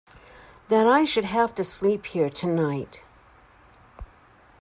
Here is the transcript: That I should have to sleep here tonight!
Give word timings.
That 0.69 0.87
I 0.87 1.03
should 1.03 1.25
have 1.25 1.53
to 1.53 1.63
sleep 1.63 2.07
here 2.07 2.31
tonight! 2.31 3.03